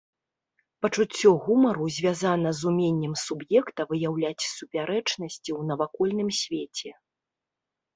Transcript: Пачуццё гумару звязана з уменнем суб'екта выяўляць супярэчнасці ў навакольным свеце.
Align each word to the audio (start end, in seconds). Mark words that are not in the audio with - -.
Пачуццё 0.85 1.29
гумару 1.47 1.85
звязана 1.99 2.49
з 2.61 2.69
уменнем 2.73 3.13
суб'екта 3.27 3.81
выяўляць 3.95 4.49
супярэчнасці 4.57 5.41
ў 5.41 5.61
навакольным 5.73 6.29
свеце. 6.45 6.89